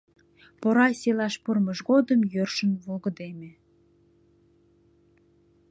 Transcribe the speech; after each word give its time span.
Порай 0.61 0.93
селаш 1.01 1.35
пурымыж 1.43 1.79
годым 1.89 2.21
йӧршын 2.33 2.71
волгыдеме. 2.83 3.51